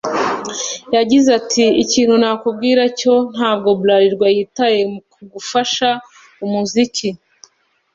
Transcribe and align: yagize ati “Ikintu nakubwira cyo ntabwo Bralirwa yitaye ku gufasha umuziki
yagize 0.95 1.29
ati 1.39 1.63
“Ikintu 1.83 2.13
nakubwira 2.21 2.83
cyo 2.99 3.13
ntabwo 3.33 3.69
Bralirwa 3.79 4.27
yitaye 4.35 4.79
ku 5.11 5.19
gufasha 5.33 5.89
umuziki 6.45 7.09